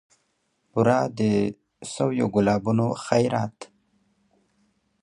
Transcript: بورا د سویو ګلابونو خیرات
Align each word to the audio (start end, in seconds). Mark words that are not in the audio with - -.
بورا 0.71 0.99
د 1.17 1.19
سویو 1.93 2.27
ګلابونو 2.35 2.87
خیرات 3.05 3.57